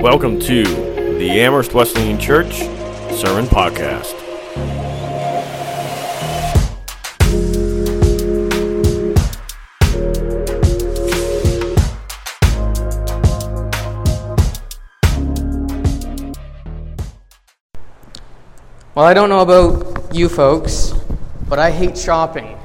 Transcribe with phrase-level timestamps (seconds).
[0.00, 2.60] Welcome to the Amherst Wesleyan Church
[3.14, 4.14] Sermon Podcast.
[18.94, 20.94] Well, I don't know about you folks,
[21.46, 22.58] but I hate shopping.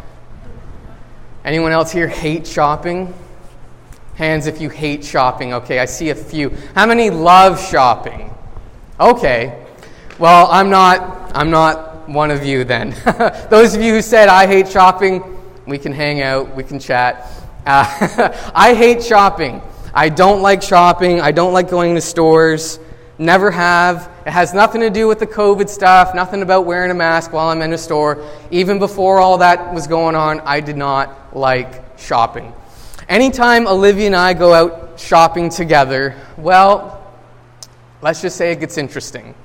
[1.43, 3.13] Anyone else here hate shopping?
[4.16, 5.54] Hands if you hate shopping.
[5.54, 6.50] Okay, I see a few.
[6.74, 8.33] How many love shopping?
[9.00, 9.65] Okay.
[10.19, 12.96] Well, I'm not I'm not one of you then.
[13.50, 15.21] Those of you who said I hate shopping,
[15.65, 17.29] we can hang out, we can chat.
[17.65, 19.61] Uh, I hate shopping.
[19.93, 21.19] I don't like shopping.
[21.19, 22.79] I don't like going to stores.
[23.18, 24.11] Never have.
[24.25, 27.47] It has nothing to do with the COVID stuff, nothing about wearing a mask while
[27.47, 28.25] I'm in a store.
[28.52, 32.53] Even before all that was going on, I did not like shopping.
[33.08, 37.13] Anytime Olivia and I go out shopping together, well,
[38.02, 39.35] let's just say it gets interesting.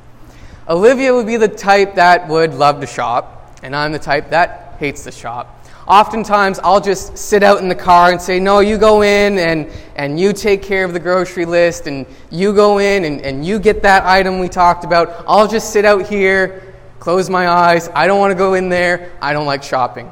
[0.68, 4.76] Olivia would be the type that would love to shop, and I'm the type that
[4.78, 8.78] hates to shop oftentimes I'll just sit out in the car and say, No, you
[8.78, 13.04] go in and, and you take care of the grocery list, and you go in
[13.04, 15.24] and, and you get that item we talked about.
[15.26, 17.88] I'll just sit out here, close my eyes.
[17.88, 19.12] I don't want to go in there.
[19.20, 20.10] I don't like shopping.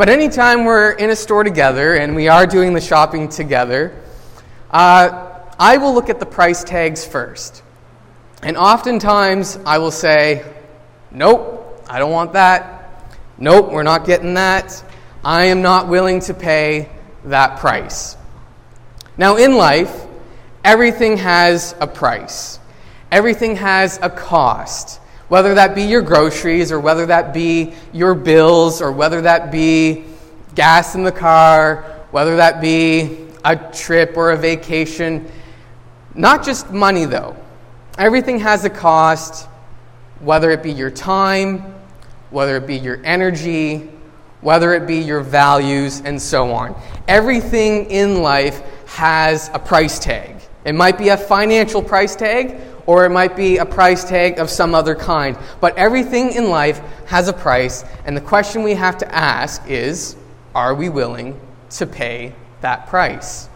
[0.00, 4.00] But anytime we're in a store together and we are doing the shopping together,
[4.70, 7.62] uh, I will look at the price tags first.
[8.42, 10.42] And oftentimes I will say,
[11.10, 13.12] Nope, I don't want that.
[13.36, 14.82] Nope, we're not getting that.
[15.22, 16.88] I am not willing to pay
[17.26, 18.16] that price.
[19.18, 20.06] Now, in life,
[20.64, 22.58] everything has a price,
[23.12, 24.98] everything has a cost.
[25.30, 30.04] Whether that be your groceries, or whether that be your bills, or whether that be
[30.56, 35.30] gas in the car, whether that be a trip or a vacation.
[36.16, 37.36] Not just money, though.
[37.96, 39.48] Everything has a cost,
[40.18, 41.76] whether it be your time,
[42.30, 43.88] whether it be your energy,
[44.40, 46.74] whether it be your values, and so on.
[47.06, 50.40] Everything in life has a price tag.
[50.64, 52.56] It might be a financial price tag,
[52.86, 55.36] or it might be a price tag of some other kind.
[55.60, 60.16] But everything in life has a price, and the question we have to ask is
[60.54, 63.46] are we willing to pay that price?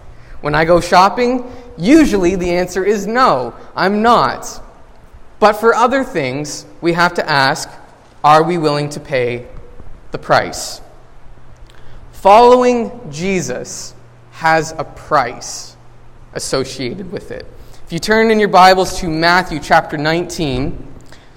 [0.40, 4.62] When I go shopping, usually the answer is no, I'm not.
[5.40, 7.68] But for other things, we have to ask
[8.22, 9.46] are we willing to pay
[10.12, 10.80] the price.
[12.12, 13.94] Following Jesus
[14.30, 15.76] has a price
[16.32, 17.46] associated with it.
[17.94, 20.94] If you turn in your Bibles to Matthew chapter 19,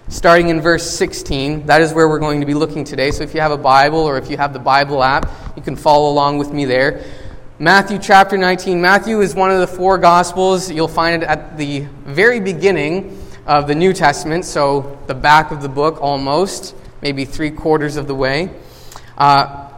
[0.09, 3.11] starting in verse 16, that is where we're going to be looking today.
[3.11, 5.75] So if you have a Bible or if you have the Bible app, you can
[5.75, 7.05] follow along with me there.
[7.59, 8.81] Matthew chapter 19.
[8.81, 10.71] Matthew is one of the four Gospels.
[10.71, 15.61] You'll find it at the very beginning of the New Testament, so the back of
[15.61, 18.49] the book almost, maybe three quarters of the way.
[19.15, 19.69] Uh,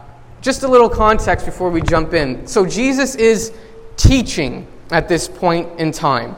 [0.42, 2.48] just a little context before we jump in.
[2.48, 3.52] So, Jesus is
[3.98, 6.38] teaching at this point in time.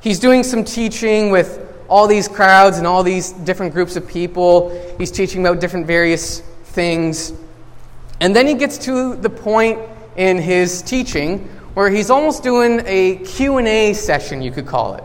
[0.00, 4.70] He's doing some teaching with all these crowds and all these different groups of people.
[4.98, 7.32] He's teaching about different various things.
[8.20, 9.80] And then he gets to the point
[10.16, 15.04] in his teaching where he's almost doing a Q&A session, you could call it.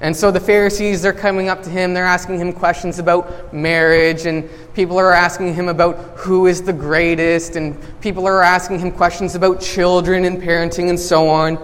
[0.00, 4.24] And so the Pharisees, they're coming up to him, they're asking him questions about marriage,
[4.24, 8.90] and people are asking him about who is the greatest, and people are asking him
[8.90, 11.58] questions about children and parenting and so on.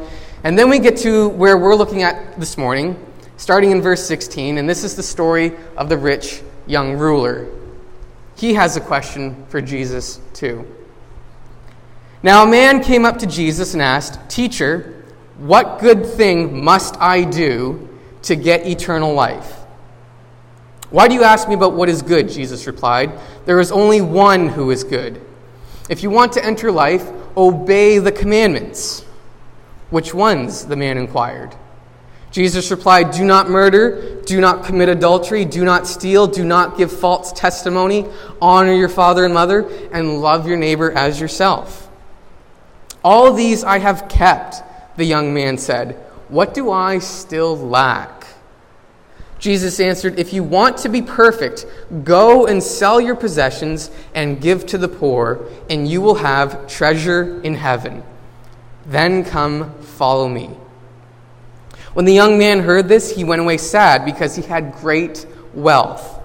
[0.45, 2.97] And then we get to where we're looking at this morning,
[3.37, 7.49] starting in verse 16, and this is the story of the rich young ruler.
[8.37, 10.67] He has a question for Jesus, too.
[12.23, 15.05] Now, a man came up to Jesus and asked, Teacher,
[15.39, 17.87] what good thing must I do?
[18.27, 19.55] to get eternal life.
[20.91, 22.29] Why do you ask me about what is good?
[22.29, 23.13] Jesus replied.
[23.45, 25.21] There is only one who is good.
[25.89, 29.05] If you want to enter life, obey the commandments.
[29.91, 30.67] Which ones?
[30.67, 31.55] the man inquired.
[32.33, 36.93] Jesus replied, Do not murder, do not commit adultery, do not steal, do not give
[36.93, 38.07] false testimony,
[38.43, 41.89] honor your father and mother, and love your neighbor as yourself.
[43.03, 44.57] All these I have kept,
[44.97, 45.93] the young man said.
[46.29, 48.27] What do I still lack?
[49.39, 51.67] Jesus answered, If you want to be perfect,
[52.05, 57.41] go and sell your possessions and give to the poor, and you will have treasure
[57.43, 58.03] in heaven.
[58.87, 60.51] Then come, follow me.
[61.95, 66.21] When the young man heard this, he went away sad because he had great wealth.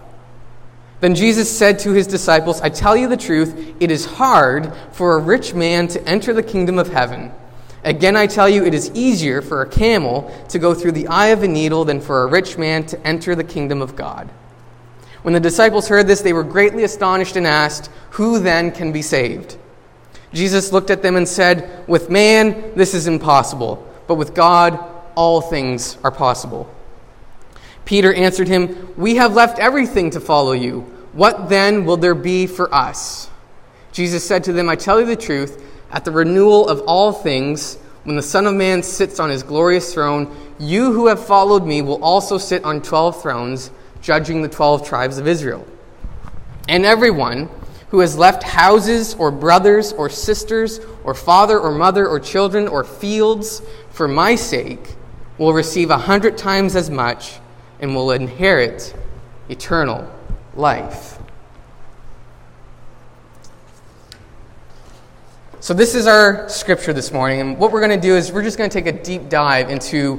[0.99, 5.15] Then Jesus said to his disciples, I tell you the truth, it is hard for
[5.15, 7.31] a rich man to enter the kingdom of heaven.
[7.83, 11.27] Again, I tell you, it is easier for a camel to go through the eye
[11.27, 14.29] of a needle than for a rich man to enter the kingdom of God.
[15.23, 19.01] When the disciples heard this, they were greatly astonished and asked, Who then can be
[19.01, 19.57] saved?
[20.33, 24.79] Jesus looked at them and said, With man, this is impossible, but with God,
[25.15, 26.73] all things are possible.
[27.85, 30.81] Peter answered him, We have left everything to follow you.
[31.13, 33.29] What then will there be for us?
[33.91, 35.61] Jesus said to them, I tell you the truth,
[35.91, 39.93] at the renewal of all things, when the Son of Man sits on his glorious
[39.93, 43.69] throne, you who have followed me will also sit on twelve thrones,
[44.01, 45.67] judging the twelve tribes of Israel.
[46.69, 47.49] And everyone
[47.91, 52.85] who has left houses or brothers or sisters or father or mother or children or
[52.85, 54.95] fields for my sake
[55.37, 57.39] will receive a hundred times as much
[57.81, 58.95] and will inherit
[59.49, 60.09] eternal
[60.55, 61.19] life.
[65.59, 68.41] So, this is our scripture this morning, and what we're going to do is we're
[68.41, 70.15] just going to take a deep dive into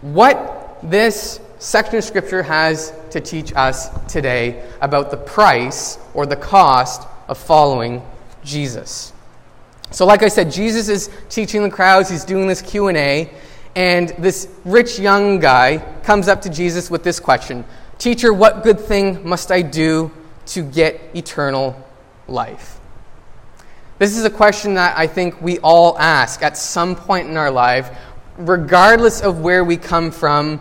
[0.00, 6.34] what this section of scripture has to teach us today about the price or the
[6.34, 8.02] cost of following
[8.42, 9.12] Jesus.
[9.90, 13.30] So, like I said, Jesus is teaching the crowds, he's doing this Q&A,
[13.76, 17.64] and this rich young guy comes up to Jesus with this question
[17.98, 20.10] Teacher, what good thing must I do
[20.46, 21.76] to get eternal
[22.26, 22.80] life?
[23.98, 27.50] This is a question that I think we all ask at some point in our
[27.50, 27.90] life,
[28.38, 30.58] regardless of where we come from,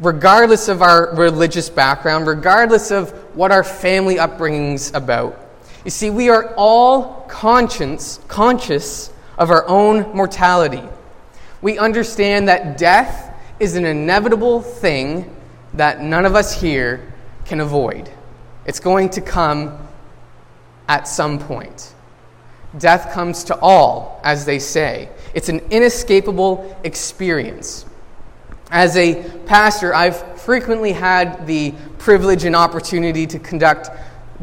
[0.00, 5.38] regardless of our religious background, regardless of what our family upbringing's about.
[5.84, 10.82] You see, we are all conscience, conscious of our own mortality.
[11.62, 15.34] We understand that death is an inevitable thing
[15.74, 17.12] that none of us here
[17.44, 18.10] can avoid.
[18.66, 19.78] It's going to come
[20.88, 21.94] at some point.
[22.78, 25.08] Death comes to all, as they say.
[25.34, 27.86] It's an inescapable experience.
[28.70, 33.90] As a pastor, I've frequently had the privilege and opportunity to conduct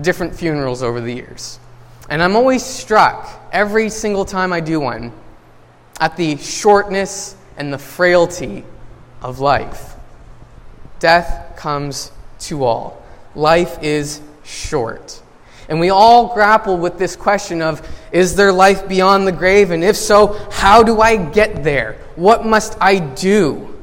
[0.01, 1.60] different funerals over the years.
[2.10, 5.12] And I'm always struck, every single time I do one,
[6.00, 8.63] at the shortness and the frailty
[9.22, 9.95] of life.
[11.00, 13.04] Death comes to all.
[13.33, 15.22] Life is short.
[15.68, 19.72] And we all grapple with this question of is there life beyond the grave?
[19.72, 21.94] And if so, how do I get there?
[22.16, 23.75] What must I do?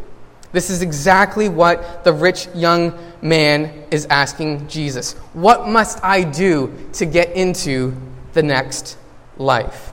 [0.52, 5.14] This is exactly what the rich young man is asking Jesus.
[5.32, 7.96] What must I do to get into
[8.34, 8.98] the next
[9.38, 9.92] life?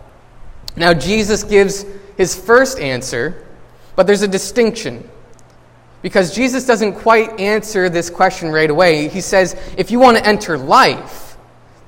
[0.75, 1.85] Now, Jesus gives
[2.17, 3.47] his first answer,
[3.95, 5.09] but there's a distinction.
[6.01, 9.09] Because Jesus doesn't quite answer this question right away.
[9.09, 11.37] He says, if you want to enter life,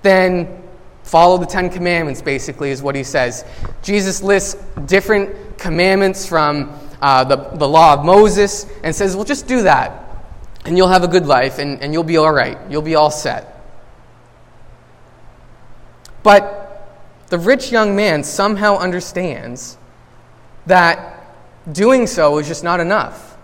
[0.01, 0.62] then
[1.03, 3.45] follow the Ten Commandments, basically, is what he says.
[3.83, 9.48] Jesus lists different commandments from uh, the, the law of Moses and says, well, just
[9.48, 10.06] do that,
[10.65, 12.57] and you'll have a good life, and, and you'll be all right.
[12.69, 13.62] You'll be all set.
[16.24, 16.88] But
[17.27, 19.77] the rich young man somehow understands
[20.68, 21.25] that
[21.71, 23.38] doing so is just not enough.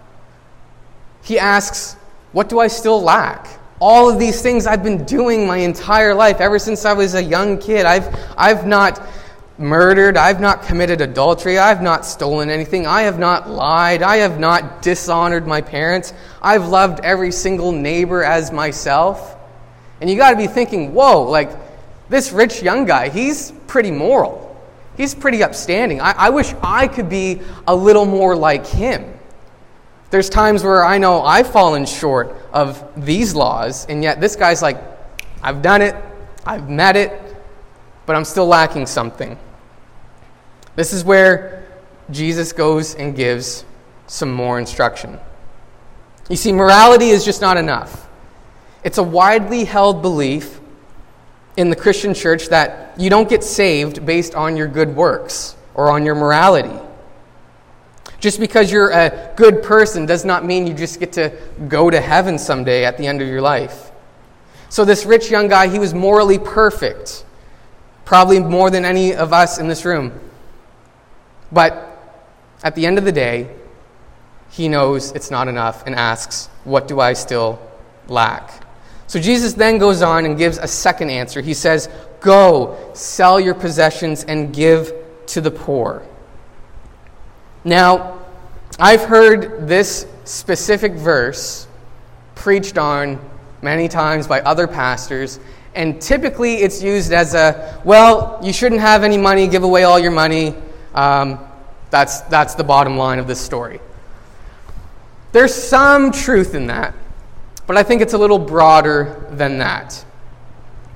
[1.23, 1.93] He asks,
[2.31, 3.57] What do I still lack?
[3.79, 7.23] all of these things I've been doing my entire life, ever since I was a
[7.23, 7.85] young kid.
[7.85, 8.07] I've,
[8.37, 9.01] I've not
[9.57, 10.17] murdered.
[10.17, 11.57] I've not committed adultery.
[11.57, 12.85] I've not stolen anything.
[12.85, 14.03] I have not lied.
[14.03, 16.13] I have not dishonored my parents.
[16.41, 19.35] I've loved every single neighbor as myself.
[19.99, 21.49] And you got to be thinking, whoa, like
[22.09, 24.43] this rich young guy, he's pretty moral.
[24.95, 26.01] He's pretty upstanding.
[26.01, 29.13] I, I wish I could be a little more like him.
[30.09, 34.61] There's times where I know I've fallen short of these laws, and yet this guy's
[34.61, 34.81] like,
[35.43, 35.95] I've done it,
[36.45, 37.11] I've met it,
[38.05, 39.37] but I'm still lacking something.
[40.77, 41.65] This is where
[42.11, 43.65] Jesus goes and gives
[44.05, 45.19] some more instruction.
[46.29, 48.07] You see, morality is just not enough.
[48.83, 50.59] It's a widely held belief
[51.57, 55.89] in the Christian church that you don't get saved based on your good works or
[55.89, 56.79] on your morality.
[58.19, 61.35] Just because you're a good person does not mean you just get to
[61.67, 63.89] go to heaven someday at the end of your life.
[64.69, 67.25] So, this rich young guy, he was morally perfect,
[68.05, 70.19] probably more than any of us in this room.
[71.51, 71.97] But
[72.63, 73.55] at the end of the day,
[74.49, 77.59] he knows it's not enough and asks, What do I still
[78.07, 78.65] lack?
[79.07, 81.41] So, Jesus then goes on and gives a second answer.
[81.41, 81.89] He says,
[82.19, 84.93] Go, sell your possessions, and give
[85.27, 86.03] to the poor
[87.67, 88.19] now,
[88.79, 91.67] I've heard this specific verse
[92.33, 93.19] preached on
[93.61, 95.37] many times by other pastors,
[95.75, 99.99] and typically it's used as a well, you shouldn't have any money, give away all
[99.99, 100.55] your money.
[100.97, 101.39] Um,
[101.89, 103.79] That's, that's the bottom line of this story.
[105.31, 106.93] There's some truth in that,
[107.65, 110.03] but I think it's a little broader than that.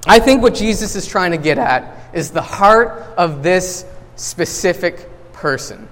[0.06, 3.86] I think what Jesus is trying to get at is the heart of this
[4.18, 5.88] specific person.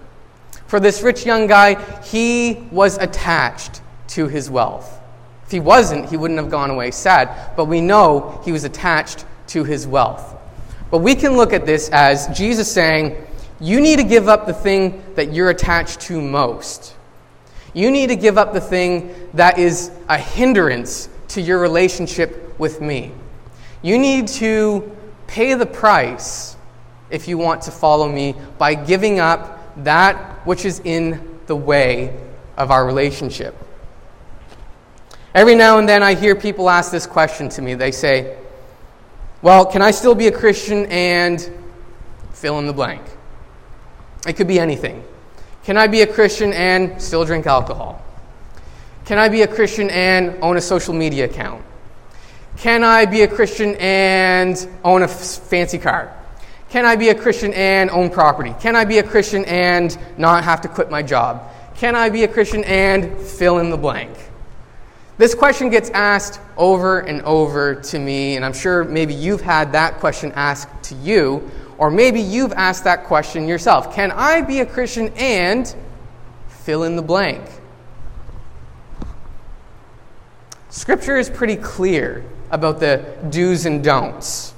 [0.68, 5.00] For this rich young guy, he was attached to his wealth.
[5.46, 9.25] If he wasn't, he wouldn't have gone away sad, but we know he was attached
[9.48, 10.36] to his wealth.
[10.92, 13.16] But we can look at this as Jesus saying,
[13.62, 16.96] You need to give up the thing that you're attached to most.
[17.74, 22.82] You need to give up the thing that is a hindrance to your relationship with
[22.82, 23.12] me.
[23.82, 24.96] You need to
[25.28, 26.56] pay the price
[27.10, 32.18] if you want to follow me by giving up that which is in the way
[32.58, 33.56] of our relationship.
[35.36, 37.75] Every now and then I hear people ask this question to me.
[37.75, 38.38] They say,
[39.42, 41.50] Well, can I still be a Christian and
[42.34, 43.04] fill in the blank?
[44.27, 45.03] It could be anything.
[45.63, 48.01] Can I be a Christian and still drink alcohol?
[49.05, 51.63] Can I be a Christian and own a social media account?
[52.57, 56.13] Can I be a Christian and own a fancy car?
[56.69, 58.53] Can I be a Christian and own property?
[58.59, 61.41] Can I be a Christian and not have to quit my job?
[61.75, 64.15] Can I be a Christian and fill in the blank?
[65.17, 69.71] This question gets asked over and over to me, and I'm sure maybe you've had
[69.71, 71.49] that question asked to you,
[71.79, 73.95] or maybe you've asked that question yourself.
[73.95, 75.74] Can I be a Christian and
[76.50, 77.41] fill in the blank?
[80.69, 84.53] Scripture is pretty clear about the do's and don'ts.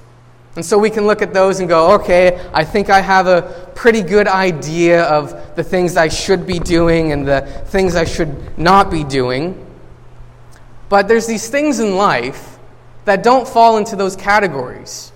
[0.55, 3.71] And so we can look at those and go, okay, I think I have a
[3.75, 8.57] pretty good idea of the things I should be doing and the things I should
[8.57, 9.63] not be doing.
[10.89, 12.57] But there's these things in life
[13.05, 15.10] that don't fall into those categories.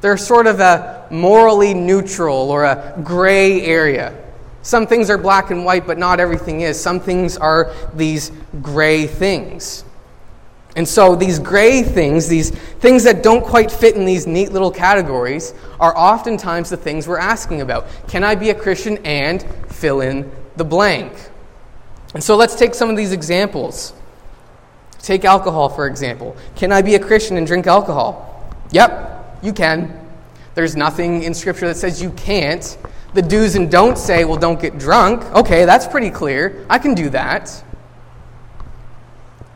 [0.00, 4.14] They're sort of a morally neutral or a gray area.
[4.62, 6.80] Some things are black and white, but not everything is.
[6.80, 9.84] Some things are these gray things.
[10.76, 14.70] And so these gray things, these things that don't quite fit in these neat little
[14.70, 17.86] categories, are oftentimes the things we're asking about.
[18.06, 21.12] Can I be a Christian and fill in the blank?
[22.14, 23.92] And so let's take some of these examples.
[25.00, 26.36] Take alcohol, for example.
[26.54, 28.54] Can I be a Christian and drink alcohol?
[28.70, 30.06] Yep, you can.
[30.54, 32.76] There's nothing in Scripture that says you can't.
[33.14, 35.24] The do's and don'ts say, well, don't get drunk.
[35.34, 36.66] Okay, that's pretty clear.
[36.68, 37.64] I can do that.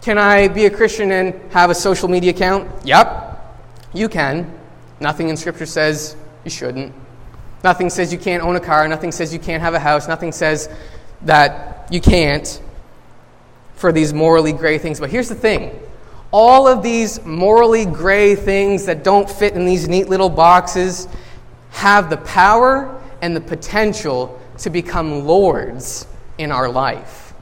[0.00, 2.68] Can I be a Christian and have a social media account?
[2.84, 3.60] Yep,
[3.94, 4.52] you can.
[5.00, 6.94] Nothing in Scripture says you shouldn't.
[7.64, 8.86] Nothing says you can't own a car.
[8.88, 10.08] Nothing says you can't have a house.
[10.08, 10.68] Nothing says
[11.22, 12.60] that you can't
[13.74, 14.98] for these morally gray things.
[14.98, 15.78] But here's the thing
[16.32, 21.06] all of these morally gray things that don't fit in these neat little boxes
[21.70, 26.06] have the power and the potential to become lords
[26.38, 27.34] in our life.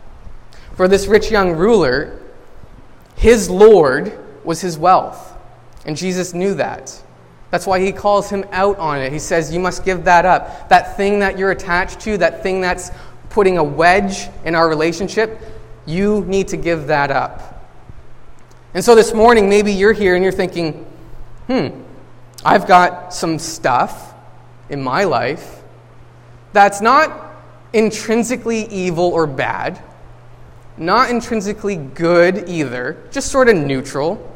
[0.74, 2.20] For this rich young ruler,
[3.14, 5.36] his Lord was his wealth.
[5.86, 7.00] And Jesus knew that.
[7.50, 9.12] That's why he calls him out on it.
[9.12, 10.68] He says, You must give that up.
[10.68, 12.90] That thing that you're attached to, that thing that's
[13.28, 15.40] putting a wedge in our relationship,
[15.86, 17.59] you need to give that up.
[18.74, 20.86] And so this morning, maybe you're here and you're thinking,
[21.46, 21.82] Hmm,
[22.44, 24.14] I've got some stuff
[24.68, 25.62] in my life
[26.52, 27.34] that's not
[27.72, 29.82] intrinsically evil or bad
[30.80, 34.26] not intrinsically good either, just sort of neutral.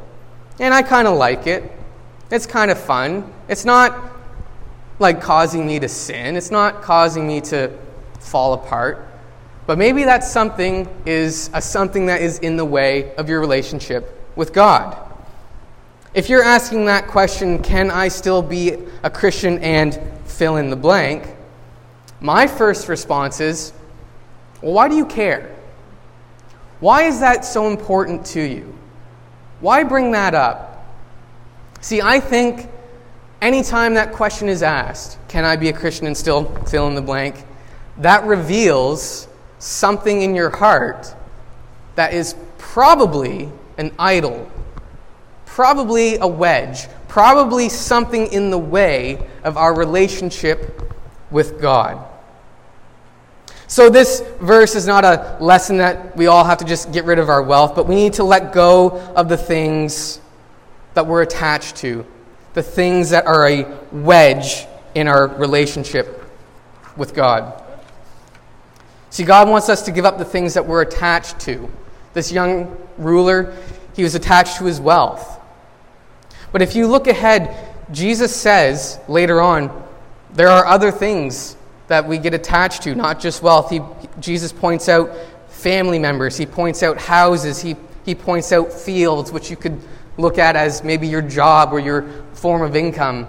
[0.61, 1.73] And I kind of like it.
[2.31, 3.33] It's kind of fun.
[3.49, 3.99] It's not
[4.99, 7.73] like causing me to sin, it's not causing me to
[8.21, 9.09] fall apart.
[9.67, 14.21] But maybe that something is a something that is in the way of your relationship
[14.37, 14.97] with God.
[16.15, 20.77] If you're asking that question, can I still be a Christian and fill in the
[20.77, 21.27] blank?
[22.21, 23.73] My first response is,
[24.63, 25.55] well, why do you care?
[26.81, 28.75] Why is that so important to you?
[29.61, 30.87] Why bring that up?
[31.81, 32.69] See, I think
[33.43, 37.03] anytime that question is asked, can I be a Christian and still fill in the
[37.03, 37.45] blank?
[37.99, 41.15] That reveals something in your heart
[41.95, 44.51] that is probably an idol,
[45.47, 50.93] probably a wedge, probably something in the way of our relationship
[51.31, 52.05] with God.
[53.67, 57.19] So, this verse is not a lesson that we all have to just get rid
[57.19, 60.21] of our wealth, but we need to let go of the things
[60.93, 62.07] that we're attached to,
[62.53, 66.25] the things that are a wedge in our relationship
[66.97, 67.61] with God.
[69.11, 71.71] See, God wants us to give up the things that we're attached to.
[72.15, 73.55] This young ruler,
[73.95, 75.41] he was attached to his wealth.
[76.53, 77.55] But if you look ahead,
[77.91, 79.83] Jesus says later on,
[80.33, 81.57] there are other things
[81.89, 83.71] that we get attached to, not just wealth.
[83.71, 83.81] He,
[84.21, 85.11] Jesus points out
[85.49, 89.81] family members, he points out houses, he, he points out fields, which you could
[90.17, 92.03] look at as maybe your job or your
[92.35, 93.27] form of income.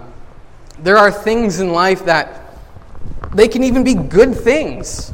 [0.78, 2.58] There are things in life that
[3.34, 5.12] they can even be good things,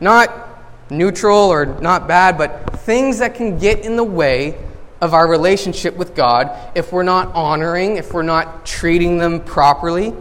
[0.00, 0.47] not
[0.90, 4.58] neutral or not bad, but things that can get in the way
[5.00, 10.14] of our relationship with God if we're not honoring, if we're not treating them properly.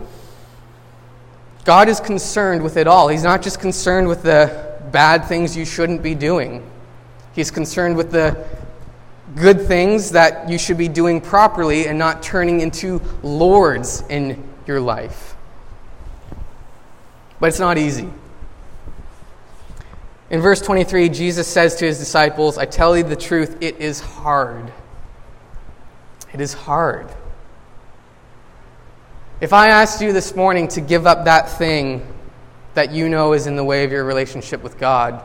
[1.63, 3.07] God is concerned with it all.
[3.07, 6.69] He's not just concerned with the bad things you shouldn't be doing,
[7.33, 8.47] He's concerned with the
[9.35, 14.79] good things that you should be doing properly and not turning into lords in your
[14.79, 15.35] life.
[17.39, 18.09] But it's not easy.
[20.29, 24.01] In verse 23, Jesus says to his disciples, I tell you the truth, it is
[24.01, 24.71] hard.
[26.33, 27.07] It is hard.
[29.39, 32.05] If I asked you this morning to give up that thing
[32.73, 35.23] that you know is in the way of your relationship with God,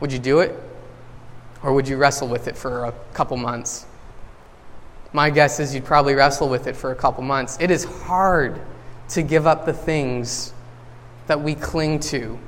[0.00, 0.58] would you do it?
[1.62, 3.84] Or would you wrestle with it for a couple months?
[5.12, 7.58] My guess is you'd probably wrestle with it for a couple months.
[7.60, 8.58] It is hard
[9.10, 10.54] to give up the things
[11.26, 12.38] that we cling to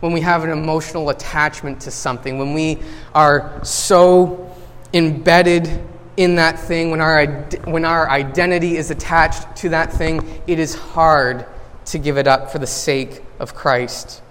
[0.00, 2.78] when we have an emotional attachment to something, when we
[3.14, 4.54] are so
[4.92, 5.68] embedded
[6.16, 7.26] in that thing, when our,
[7.64, 11.46] when our identity is attached to that thing, it is hard
[11.86, 14.22] to give it up for the sake of Christ.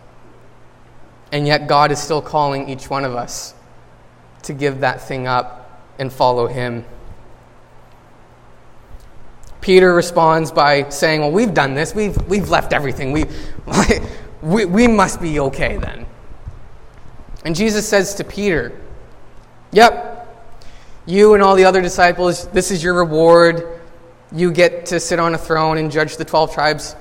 [1.32, 3.54] And yet, God is still calling each one of us
[4.44, 6.86] to give that thing up and follow Him.
[9.62, 11.94] Peter responds by saying, Well, we've done this.
[11.94, 13.12] We've, we've left everything.
[13.12, 13.26] We,
[14.42, 16.06] we, we must be okay then.
[17.46, 18.80] And Jesus says to Peter,
[19.72, 20.20] Yep,
[21.06, 23.80] you and all the other disciples, this is your reward.
[24.32, 26.96] You get to sit on a throne and judge the 12 tribes.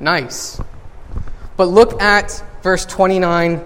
[0.00, 0.60] Nice.
[1.56, 3.62] But look at verse 29.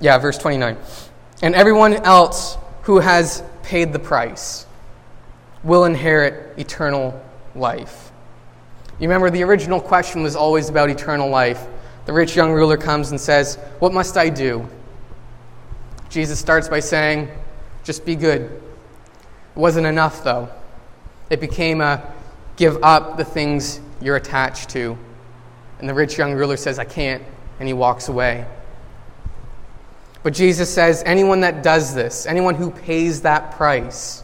[0.00, 0.76] Yeah, verse 29.
[1.42, 4.66] And everyone else who has paid the price
[5.62, 7.20] will inherit eternal
[7.54, 8.09] life.
[9.00, 11.66] You remember the original question was always about eternal life.
[12.04, 14.68] The rich young ruler comes and says, What must I do?
[16.10, 17.30] Jesus starts by saying,
[17.82, 18.42] Just be good.
[18.42, 20.50] It wasn't enough, though.
[21.30, 22.12] It became a
[22.56, 24.98] give up the things you're attached to.
[25.78, 27.22] And the rich young ruler says, I can't.
[27.58, 28.46] And he walks away.
[30.22, 34.22] But Jesus says, anyone that does this, anyone who pays that price,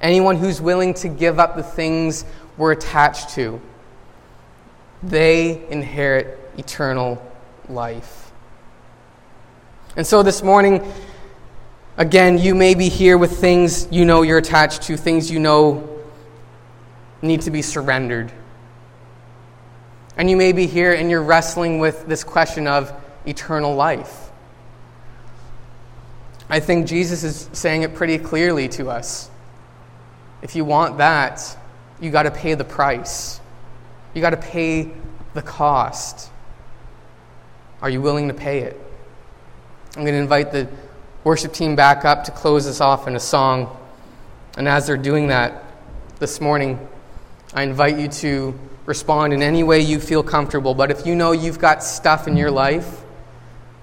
[0.00, 2.24] anyone who's willing to give up the things
[2.56, 3.60] we're attached to,
[5.02, 7.22] they inherit eternal
[7.68, 8.32] life.
[9.96, 10.92] And so this morning,
[11.96, 15.88] again, you may be here with things you know you're attached to, things you know
[17.22, 18.32] need to be surrendered.
[20.16, 22.92] And you may be here and you're wrestling with this question of
[23.26, 24.30] eternal life.
[26.50, 29.30] I think Jesus is saying it pretty clearly to us.
[30.42, 31.56] If you want that,
[32.00, 33.40] you got to pay the price.
[34.14, 34.90] You got to pay
[35.34, 36.30] the cost.
[37.80, 38.80] Are you willing to pay it?
[39.96, 40.68] I'm going to invite the
[41.24, 43.76] worship team back up to close us off in a song.
[44.56, 45.62] And as they're doing that
[46.18, 46.88] this morning,
[47.54, 50.74] I invite you to respond in any way you feel comfortable.
[50.74, 53.02] But if you know you've got stuff in your life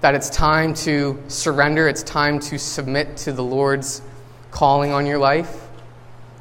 [0.00, 4.02] that it's time to surrender, it's time to submit to the Lord's
[4.50, 5.65] calling on your life,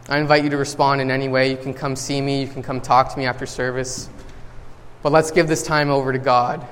[0.08, 1.50] I invite you to respond in any way.
[1.50, 4.10] You can come see me, you can come talk to me after service.
[5.02, 6.66] But let's give this time over to God.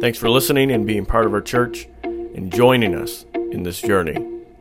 [0.00, 4.14] Thanks for listening and being part of our church and joining us in this journey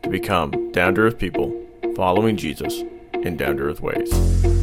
[0.03, 4.54] to become down to earth people following Jesus in down to earth ways.